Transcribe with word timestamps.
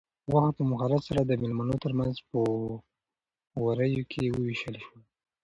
غوښه 0.29 0.51
په 0.57 0.63
مهارت 0.71 1.01
سره 1.09 1.21
د 1.23 1.31
مېلمنو 1.41 1.75
تر 1.83 1.91
منځ 1.99 2.15
په 2.29 2.39
غوریو 3.59 4.03
کې 4.11 4.23
وویشل 4.33 4.75
شوه. 4.83 4.99